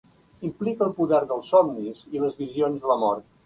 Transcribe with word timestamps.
Implica 0.47 0.83
el 0.87 0.95
poder 1.01 1.21
dels 1.33 1.53
somnis 1.57 2.03
i 2.17 2.25
les 2.25 2.43
visions 2.43 2.85
de 2.87 2.95
la 2.97 3.01
mort. 3.07 3.35